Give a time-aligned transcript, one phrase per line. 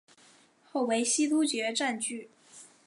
[0.71, 2.31] 后为西突厥占据。